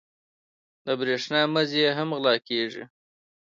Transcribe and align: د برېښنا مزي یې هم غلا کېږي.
د 0.85 0.87
برېښنا 0.99 1.41
مزي 1.53 1.79
یې 1.85 1.91
هم 1.97 2.09
غلا 2.17 2.35
کېږي. 2.49 2.83